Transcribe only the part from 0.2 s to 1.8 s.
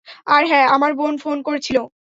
আর হ্যাঁ, তোমার বোন ফোন করেছিল।